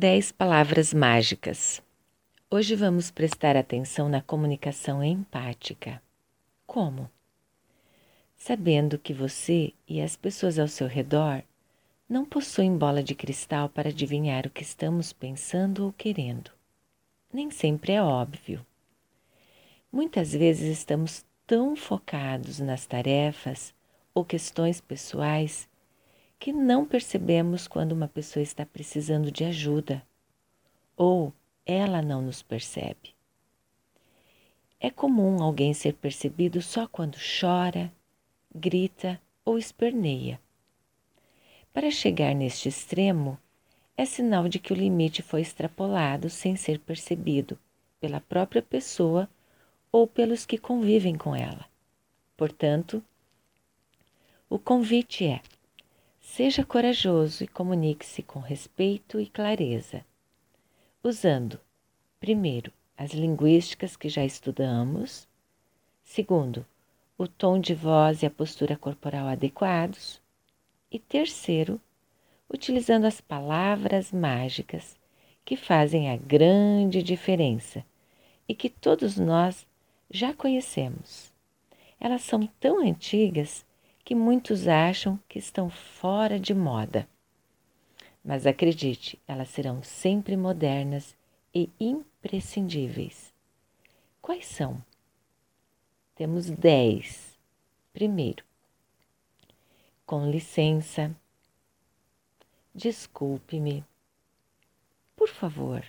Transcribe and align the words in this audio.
10 0.00 0.32
palavras 0.32 0.94
mágicas. 0.94 1.82
Hoje 2.50 2.74
vamos 2.74 3.10
prestar 3.10 3.54
atenção 3.54 4.08
na 4.08 4.22
comunicação 4.22 5.04
empática. 5.04 6.02
Como? 6.66 7.10
Sabendo 8.34 8.98
que 8.98 9.12
você 9.12 9.74
e 9.86 10.00
as 10.00 10.16
pessoas 10.16 10.58
ao 10.58 10.68
seu 10.68 10.86
redor 10.86 11.42
não 12.08 12.24
possuem 12.24 12.78
bola 12.78 13.02
de 13.02 13.14
cristal 13.14 13.68
para 13.68 13.90
adivinhar 13.90 14.46
o 14.46 14.50
que 14.50 14.62
estamos 14.62 15.12
pensando 15.12 15.84
ou 15.84 15.92
querendo. 15.92 16.50
Nem 17.30 17.50
sempre 17.50 17.92
é 17.92 18.02
óbvio. 18.02 18.64
Muitas 19.92 20.32
vezes 20.32 20.78
estamos 20.78 21.26
tão 21.46 21.76
focados 21.76 22.58
nas 22.58 22.86
tarefas 22.86 23.74
ou 24.14 24.24
questões 24.24 24.80
pessoais 24.80 25.68
que 26.40 26.54
não 26.54 26.86
percebemos 26.86 27.68
quando 27.68 27.92
uma 27.92 28.08
pessoa 28.08 28.42
está 28.42 28.64
precisando 28.64 29.30
de 29.30 29.44
ajuda 29.44 30.02
ou 30.96 31.34
ela 31.66 32.00
não 32.00 32.22
nos 32.22 32.40
percebe. 32.40 33.14
É 34.80 34.90
comum 34.90 35.42
alguém 35.42 35.74
ser 35.74 35.92
percebido 35.92 36.62
só 36.62 36.88
quando 36.88 37.18
chora, 37.18 37.92
grita 38.54 39.20
ou 39.44 39.58
esperneia. 39.58 40.40
Para 41.74 41.90
chegar 41.90 42.34
neste 42.34 42.70
extremo, 42.70 43.38
é 43.94 44.06
sinal 44.06 44.48
de 44.48 44.58
que 44.58 44.72
o 44.72 44.76
limite 44.76 45.20
foi 45.20 45.42
extrapolado 45.42 46.30
sem 46.30 46.56
ser 46.56 46.78
percebido 46.78 47.58
pela 48.00 48.18
própria 48.18 48.62
pessoa 48.62 49.28
ou 49.92 50.06
pelos 50.06 50.46
que 50.46 50.56
convivem 50.56 51.16
com 51.16 51.36
ela. 51.36 51.66
Portanto, 52.34 53.04
o 54.48 54.58
convite 54.58 55.26
é 55.26 55.42
Seja 56.32 56.64
corajoso 56.64 57.42
e 57.42 57.48
comunique-se 57.48 58.22
com 58.22 58.38
respeito 58.38 59.18
e 59.18 59.26
clareza, 59.26 60.06
usando, 61.02 61.58
primeiro, 62.20 62.72
as 62.96 63.10
linguísticas 63.10 63.96
que 63.96 64.08
já 64.08 64.24
estudamos, 64.24 65.26
segundo, 66.04 66.64
o 67.18 67.26
tom 67.26 67.58
de 67.58 67.74
voz 67.74 68.22
e 68.22 68.26
a 68.26 68.30
postura 68.30 68.76
corporal 68.76 69.26
adequados, 69.26 70.22
e 70.88 71.00
terceiro, 71.00 71.80
utilizando 72.48 73.06
as 73.06 73.20
palavras 73.20 74.12
mágicas 74.12 74.96
que 75.44 75.56
fazem 75.56 76.10
a 76.10 76.16
grande 76.16 77.02
diferença 77.02 77.84
e 78.48 78.54
que 78.54 78.70
todos 78.70 79.18
nós 79.18 79.66
já 80.08 80.32
conhecemos. 80.32 81.32
Elas 81.98 82.22
são 82.22 82.46
tão 82.60 82.78
antigas 82.78 83.64
que 84.10 84.14
muitos 84.16 84.66
acham 84.66 85.20
que 85.28 85.38
estão 85.38 85.70
fora 85.70 86.36
de 86.36 86.52
moda. 86.52 87.08
Mas 88.24 88.44
acredite, 88.44 89.22
elas 89.24 89.50
serão 89.50 89.84
sempre 89.84 90.36
modernas 90.36 91.16
e 91.54 91.70
imprescindíveis. 91.78 93.32
Quais 94.20 94.46
são? 94.46 94.84
Temos 96.16 96.50
dez. 96.50 97.38
Primeiro, 97.92 98.44
com 100.04 100.28
licença, 100.28 101.14
desculpe-me, 102.74 103.84
por 105.14 105.28
favor, 105.28 105.84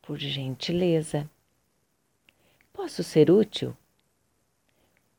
por 0.00 0.16
gentileza, 0.16 1.28
posso 2.72 3.04
ser 3.04 3.30
útil? 3.30 3.76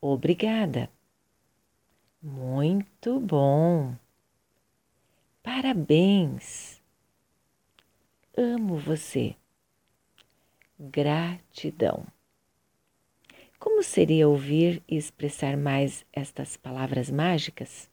Obrigada. 0.01 0.89
Muito 2.21 3.17
bom! 3.17 3.95
Parabéns! 5.41 6.81
Amo 8.37 8.77
você. 8.77 9.37
Gratidão. 10.77 12.05
Como 13.57 13.81
seria 13.81 14.27
ouvir 14.27 14.83
e 14.85 14.97
expressar 14.97 15.55
mais 15.55 16.05
estas 16.11 16.57
palavras 16.57 17.09
mágicas? 17.09 17.89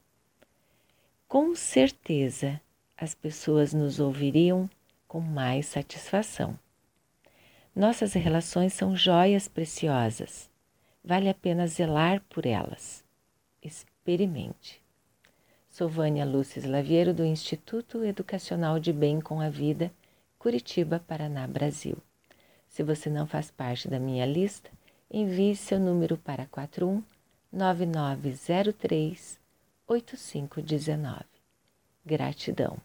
Com 1.25 1.55
certeza 1.55 2.59
as 2.97 3.15
pessoas 3.15 3.73
nos 3.73 3.97
ouviriam 3.97 4.69
com 5.07 5.21
mais 5.21 5.67
satisfação. 5.67 6.59
Nossas 7.73 8.11
relações 8.11 8.73
são 8.73 8.93
joias 8.93 9.47
preciosas. 9.47 10.49
Vale 11.01 11.29
a 11.29 11.33
pena 11.33 11.65
zelar 11.65 12.21
por 12.27 12.45
elas 12.45 13.07
experimente. 14.07 14.81
Sou 15.69 15.89
Vânia 15.89 16.23
Lúcia 16.23 16.65
Laviero, 16.65 17.13
do 17.13 17.25
Instituto 17.25 18.05
Educacional 18.05 18.79
de 18.79 18.93
Bem 18.93 19.19
com 19.19 19.41
a 19.41 19.49
Vida, 19.49 19.91
Curitiba, 20.39 21.03
Paraná, 21.05 21.45
Brasil. 21.45 21.97
Se 22.69 22.83
você 22.83 23.09
não 23.09 23.27
faz 23.27 23.51
parte 23.51 23.89
da 23.89 23.99
minha 23.99 24.25
lista, 24.25 24.71
envie 25.11 25.57
seu 25.57 25.77
número 25.77 26.15
para 26.15 26.45
41 26.45 27.03
9903 27.51 29.37
8519. 29.85 31.25
Gratidão. 32.05 32.77